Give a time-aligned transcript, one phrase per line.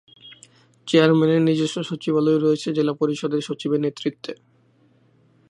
[0.87, 4.33] চেয়ারম্যানের নিজস্ব সচিবালয় রয়েছে জেলা পরিষদের সচিবের নেতৃত্বে।